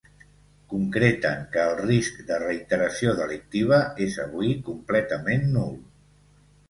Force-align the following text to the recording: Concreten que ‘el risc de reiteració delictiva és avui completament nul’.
Concreten 0.71 1.43
que 1.55 1.65
‘el 1.73 1.73
risc 1.81 2.17
de 2.31 2.39
reiteració 2.45 3.13
delictiva 3.21 3.79
és 4.07 4.17
avui 4.27 4.51
completament 4.71 5.47
nul’. 5.59 5.77